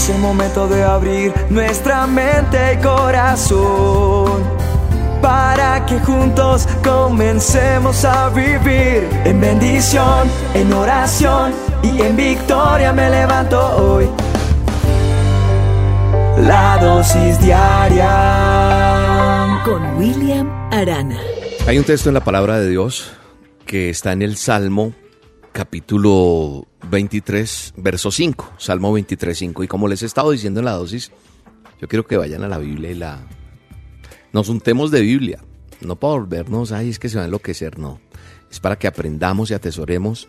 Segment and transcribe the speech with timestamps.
[0.00, 4.42] Es el momento de abrir nuestra mente y corazón
[5.20, 11.52] para que juntos comencemos a vivir en bendición, en oración
[11.82, 14.08] y en victoria me levanto hoy.
[16.46, 18.08] La dosis diaria
[19.66, 21.20] con William Arana.
[21.66, 23.12] Hay un texto en la palabra de Dios
[23.66, 24.94] que está en el Salmo
[25.52, 29.64] capítulo 23, verso 5, Salmo 23, 5.
[29.64, 31.12] Y como les he estado diciendo en la dosis,
[31.80, 33.26] yo quiero que vayan a la Biblia y la...
[34.32, 35.44] Nos untemos de Biblia,
[35.80, 38.00] no para volvernos, ay, es que se va a enloquecer, no.
[38.50, 40.28] Es para que aprendamos y atesoremos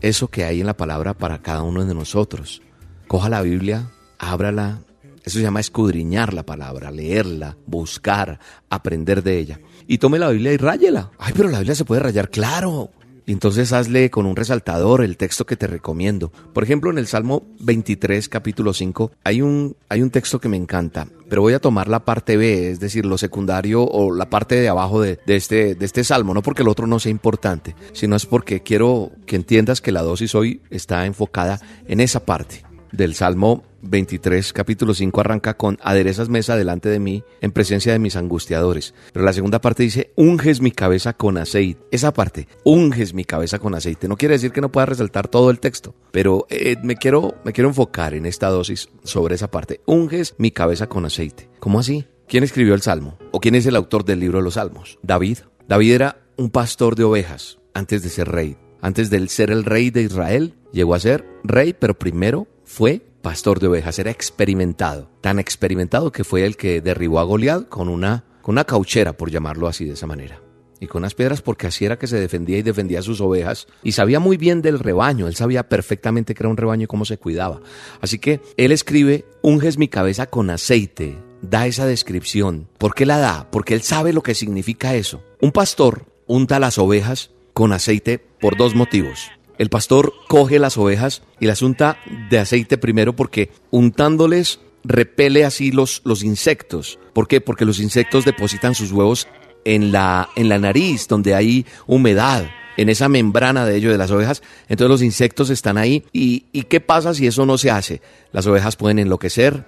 [0.00, 2.62] eso que hay en la palabra para cada uno de nosotros.
[3.06, 4.82] Coja la Biblia, ábrala.
[5.24, 8.40] Eso se llama escudriñar la palabra, leerla, buscar,
[8.70, 9.60] aprender de ella.
[9.86, 11.10] Y tome la Biblia y ráyela.
[11.18, 12.90] Ay, pero la Biblia se puede rayar, claro.
[13.32, 16.32] Entonces hazle con un resaltador el texto que te recomiendo.
[16.52, 20.56] Por ejemplo, en el Salmo 23, capítulo 5, hay un, hay un texto que me
[20.56, 24.56] encanta, pero voy a tomar la parte B, es decir, lo secundario o la parte
[24.56, 27.76] de abajo de, de, este, de este Salmo, no porque el otro no sea importante,
[27.92, 32.64] sino es porque quiero que entiendas que la dosis hoy está enfocada en esa parte
[32.92, 37.98] del Salmo 23, capítulo 5 arranca con aderezas mesa delante de mí en presencia de
[37.98, 38.94] mis angustiadores.
[39.12, 41.80] Pero la segunda parte dice, unges mi cabeza con aceite.
[41.90, 44.08] Esa parte, unges mi cabeza con aceite.
[44.08, 47.52] No quiere decir que no pueda resaltar todo el texto, pero eh, me, quiero, me
[47.52, 49.80] quiero enfocar en esta dosis sobre esa parte.
[49.86, 51.48] Unges mi cabeza con aceite.
[51.58, 52.06] ¿Cómo así?
[52.28, 53.18] ¿Quién escribió el Salmo?
[53.32, 54.98] ¿O quién es el autor del libro de los Salmos?
[55.02, 55.38] David.
[55.66, 58.56] David era un pastor de ovejas antes de ser rey.
[58.82, 63.58] Antes de ser el rey de Israel, llegó a ser rey, pero primero fue pastor
[63.58, 68.22] de ovejas, era experimentado, tan experimentado que fue el que derribó a Goliat con una,
[68.42, 70.40] con una cauchera, por llamarlo así de esa manera.
[70.78, 73.66] Y con unas piedras porque así era que se defendía y defendía a sus ovejas.
[73.82, 77.04] Y sabía muy bien del rebaño, él sabía perfectamente que era un rebaño y cómo
[77.04, 77.60] se cuidaba.
[78.00, 82.68] Así que él escribe, unges mi cabeza con aceite, da esa descripción.
[82.78, 83.50] ¿Por qué la da?
[83.50, 85.24] Porque él sabe lo que significa eso.
[85.40, 89.28] Un pastor unta las ovejas con aceite por dos motivos.
[89.60, 91.98] El pastor coge las ovejas y las unta
[92.30, 96.98] de aceite primero porque untándoles repele así los, los insectos.
[97.12, 97.42] ¿Por qué?
[97.42, 99.28] Porque los insectos depositan sus huevos
[99.66, 102.48] en la, en la nariz, donde hay humedad,
[102.78, 104.42] en esa membrana de ellos de las ovejas.
[104.70, 106.06] Entonces los insectos están ahí.
[106.10, 108.00] ¿Y, ¿Y qué pasa si eso no se hace?
[108.32, 109.66] Las ovejas pueden enloquecer,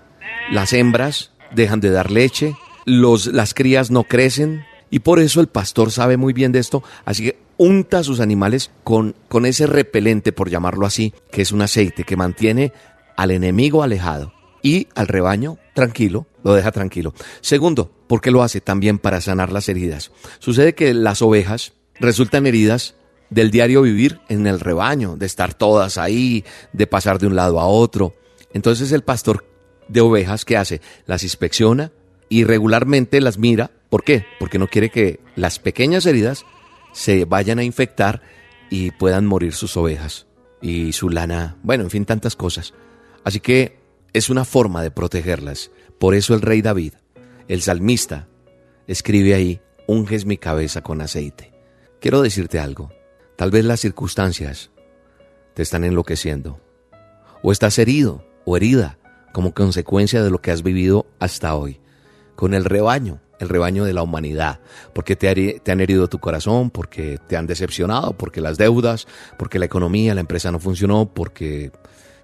[0.50, 4.64] las hembras dejan de dar leche, los, las crías no crecen.
[4.88, 8.18] Y por eso el pastor sabe muy bien de esto, así que unta a sus
[8.18, 12.72] animales con, con ese repelente, por llamarlo así, que es un aceite que mantiene
[13.16, 17.14] al enemigo alejado y al rebaño tranquilo, lo deja tranquilo.
[17.40, 18.60] Segundo, ¿por qué lo hace?
[18.60, 20.10] También para sanar las heridas.
[20.40, 22.96] Sucede que las ovejas resultan heridas
[23.30, 27.60] del diario vivir en el rebaño, de estar todas ahí, de pasar de un lado
[27.60, 28.16] a otro.
[28.52, 29.44] Entonces el pastor
[29.86, 30.80] de ovejas, ¿qué hace?
[31.06, 31.92] Las inspecciona
[32.28, 33.70] y regularmente las mira.
[33.88, 34.24] ¿Por qué?
[34.40, 36.44] Porque no quiere que las pequeñas heridas
[36.92, 38.22] se vayan a infectar
[38.70, 40.26] y puedan morir sus ovejas
[40.60, 42.72] y su lana, bueno, en fin, tantas cosas.
[43.24, 43.78] Así que
[44.12, 45.70] es una forma de protegerlas.
[45.98, 46.94] Por eso el rey David,
[47.48, 48.28] el salmista,
[48.86, 51.52] escribe ahí, unges mi cabeza con aceite.
[52.00, 52.90] Quiero decirte algo,
[53.36, 54.70] tal vez las circunstancias
[55.54, 56.60] te están enloqueciendo,
[57.42, 58.98] o estás herido o herida
[59.32, 61.80] como consecuencia de lo que has vivido hasta hoy,
[62.34, 64.60] con el rebaño el rebaño de la humanidad,
[64.94, 69.64] porque te, han herido tu corazón, porque te han decepcionado, porque las deudas, porque la
[69.64, 71.72] economía, la empresa no funcionó, porque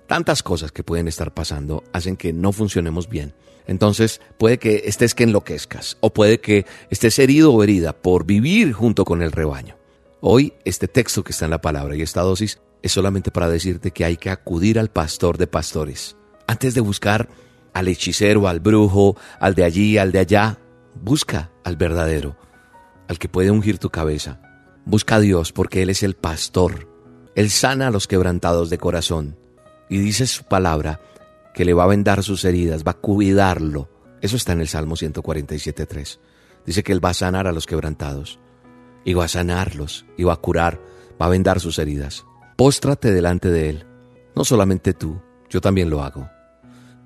[0.07, 3.35] tantas cosas que pueden estar pasando hacen que no funcionemos bien.
[3.67, 8.73] Entonces puede que estés que enloquezcas o puede que estés herido o herida por vivir
[8.73, 9.77] junto con el rebaño.
[10.21, 13.91] Hoy este texto que está en la palabra y esta dosis es solamente para decirte
[13.91, 16.17] que hay que acudir al pastor de pastores.
[16.47, 17.29] Antes de buscar
[17.75, 20.59] al hechicero, al brujo, al de allí, al de allá,
[21.01, 22.37] Busca al verdadero,
[23.09, 24.41] al que puede ungir tu cabeza.
[24.85, 26.89] Busca a Dios porque Él es el pastor.
[27.35, 29.37] Él sana a los quebrantados de corazón.
[29.89, 31.01] Y dice su palabra
[31.55, 33.89] que le va a vendar sus heridas, va a cuidarlo.
[34.21, 36.19] Eso está en el Salmo 147.3.
[36.67, 38.41] Dice que Él va a sanar a los quebrantados.
[39.05, 40.81] Y va a sanarlos, y va a curar,
[41.21, 42.27] va a vendar sus heridas.
[42.57, 43.87] Póstrate delante de Él.
[44.35, 46.29] No solamente tú, yo también lo hago.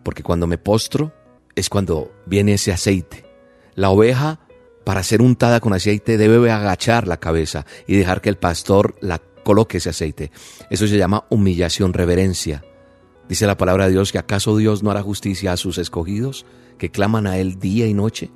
[0.03, 1.13] Porque cuando me postro
[1.55, 3.32] es cuando viene ese aceite
[3.75, 4.41] la oveja,
[4.85, 9.21] para ser untada con aceite, debe agachar la cabeza y dejar que el pastor la
[9.45, 10.31] coloque ese aceite.
[10.71, 12.65] Eso se llama humillación, reverencia.
[13.29, 16.45] Dice la palabra de Dios que acaso Dios no hará justicia a sus escogidos
[16.79, 18.31] que claman a Él día y noche.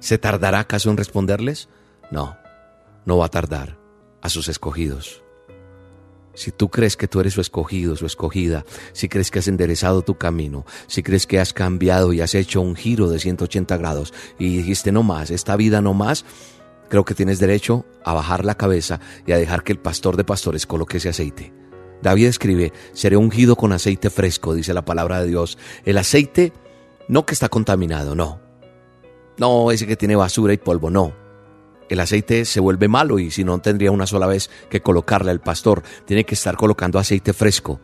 [0.00, 1.68] ¿Se tardará acaso en responderles?
[2.10, 2.36] No,
[3.04, 3.78] no va a tardar
[4.22, 5.25] a sus escogidos.
[6.36, 10.02] Si tú crees que tú eres su escogido, su escogida, si crees que has enderezado
[10.02, 14.12] tu camino, si crees que has cambiado y has hecho un giro de 180 grados
[14.38, 16.26] y dijiste no más, esta vida no más,
[16.90, 20.24] creo que tienes derecho a bajar la cabeza y a dejar que el pastor de
[20.24, 21.54] pastores coloque ese aceite.
[22.02, 25.56] David escribe, seré ungido con aceite fresco, dice la palabra de Dios.
[25.86, 26.52] El aceite
[27.08, 28.40] no que está contaminado, no.
[29.38, 31.25] No, ese que tiene basura y polvo, no
[31.88, 35.40] el aceite se vuelve malo y si no tendría una sola vez que colocarle al
[35.40, 37.80] pastor, tiene que estar colocando aceite fresco.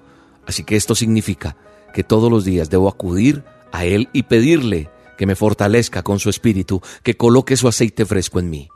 [0.46, 1.56] Así que esto significa
[1.94, 6.30] que todos los días debo acudir a Él y pedirle que me fortalezca con su
[6.30, 8.68] espíritu, que coloque su aceite fresco en mí.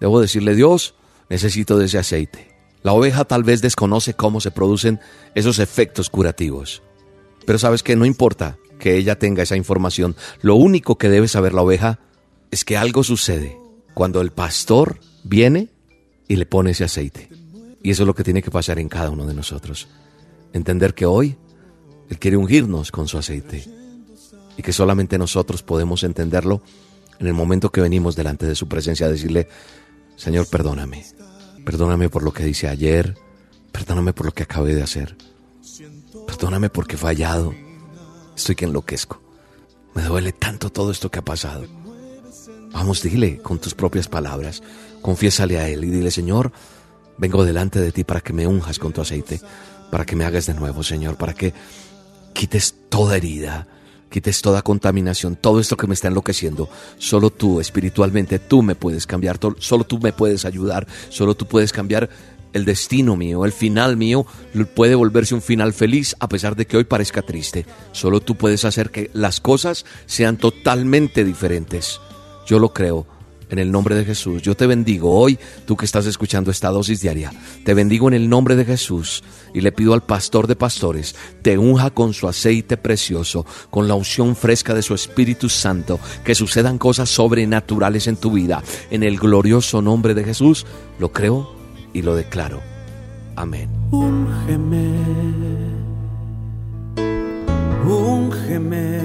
[0.00, 0.94] Debo decirle, Dios,
[1.28, 2.56] necesito de ese aceite.
[2.82, 5.00] La oveja tal vez desconoce cómo se producen
[5.34, 6.82] esos efectos curativos.
[7.44, 11.52] Pero sabes que no importa que ella tenga esa información, lo único que debe saber
[11.52, 11.98] la oveja
[12.52, 13.58] es que algo sucede
[13.98, 15.70] cuando el pastor viene
[16.28, 17.30] y le pone ese aceite.
[17.82, 19.88] Y eso es lo que tiene que pasar en cada uno de nosotros.
[20.52, 21.36] Entender que hoy
[22.08, 23.64] Él quiere ungirnos con su aceite
[24.56, 26.62] y que solamente nosotros podemos entenderlo
[27.18, 29.48] en el momento que venimos delante de su presencia, decirle,
[30.14, 31.04] Señor, perdóname,
[31.64, 33.16] perdóname por lo que hice ayer,
[33.72, 35.16] perdóname por lo que acabé de hacer,
[36.24, 37.52] perdóname porque he fallado,
[38.36, 39.20] estoy que enloquezco,
[39.96, 41.87] me duele tanto todo esto que ha pasado.
[42.72, 44.62] Vamos, dile con tus propias palabras,
[45.02, 46.52] confiésale a Él y dile, Señor,
[47.16, 49.40] vengo delante de ti para que me unjas con tu aceite,
[49.90, 51.54] para que me hagas de nuevo, Señor, para que
[52.34, 53.66] quites toda herida,
[54.10, 56.68] quites toda contaminación, todo esto que me está enloqueciendo.
[56.98, 61.72] Solo tú, espiritualmente, tú me puedes cambiar, solo tú me puedes ayudar, solo tú puedes
[61.72, 62.08] cambiar
[62.52, 64.26] el destino mío, el final mío
[64.74, 67.66] puede volverse un final feliz a pesar de que hoy parezca triste.
[67.92, 72.00] Solo tú puedes hacer que las cosas sean totalmente diferentes.
[72.48, 73.06] Yo lo creo.
[73.50, 77.00] En el nombre de Jesús, yo te bendigo hoy, tú que estás escuchando esta dosis
[77.00, 77.32] diaria.
[77.64, 79.22] Te bendigo en el nombre de Jesús
[79.54, 83.94] y le pido al pastor de pastores, te unja con su aceite precioso, con la
[83.94, 88.62] unción fresca de su Espíritu Santo, que sucedan cosas sobrenaturales en tu vida.
[88.90, 90.66] En el glorioso nombre de Jesús,
[90.98, 91.50] lo creo
[91.94, 92.60] y lo declaro.
[93.34, 93.70] Amén.
[93.90, 94.92] Úngeme,
[97.86, 98.97] úngeme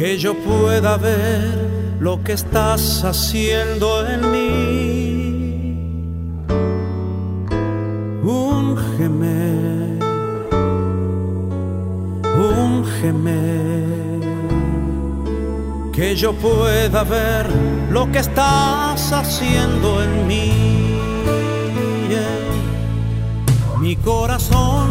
[0.00, 4.46] que yo pueda ver lo que estás haciendo en mí.
[8.24, 9.98] Úngeme,
[12.34, 13.42] úngeme,
[15.92, 17.46] que yo pueda ver
[17.90, 20.98] lo que estás haciendo en mí.
[23.80, 24.88] Mi corazón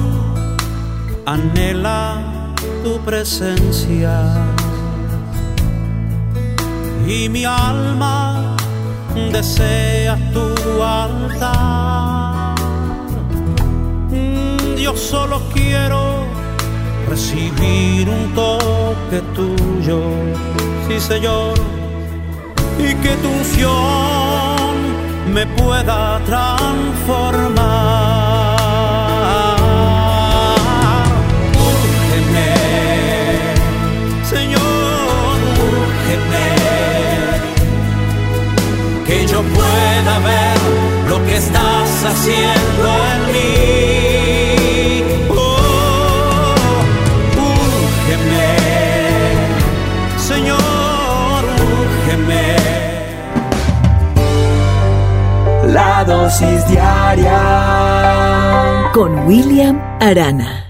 [1.26, 2.54] anhela
[2.84, 4.59] tu presencia
[7.10, 8.56] y mi alma
[9.32, 12.56] desea tu altar.
[14.12, 16.26] Mm, yo solo quiero
[17.10, 20.00] recibir un toque tuyo,
[20.88, 21.56] sí Señor,
[22.78, 24.70] y que tu unción
[25.34, 28.09] me pueda transformar.
[42.10, 43.50] Haciendo en mí.
[45.30, 46.56] Oh,
[48.04, 48.51] úngeme,
[50.18, 51.42] Señor,
[51.80, 52.46] úngeme.
[55.74, 57.42] La dosis diaria
[58.94, 60.69] con William Arana.